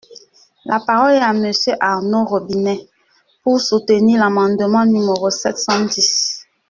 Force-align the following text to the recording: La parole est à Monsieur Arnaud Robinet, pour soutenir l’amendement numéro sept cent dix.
La 0.65 0.79
parole 0.79 1.11
est 1.11 1.17
à 1.17 1.31
Monsieur 1.31 1.73
Arnaud 1.79 2.25
Robinet, 2.25 2.89
pour 3.43 3.61
soutenir 3.61 4.19
l’amendement 4.21 4.83
numéro 4.83 5.29
sept 5.29 5.59
cent 5.59 5.81
dix. 5.85 6.41